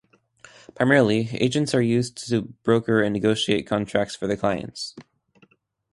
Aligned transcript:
Primarily, 0.73 1.29
agents 1.33 1.75
are 1.75 1.81
used 1.83 2.27
to 2.29 2.41
broker 2.63 3.03
and 3.03 3.13
negotiate 3.13 3.67
contracts 3.67 4.15
for 4.15 4.25
their 4.25 4.35
clients. 4.35 4.95